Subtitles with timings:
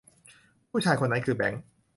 [0.71, 1.61] ผู้ชายคนนั้นคือแบงค์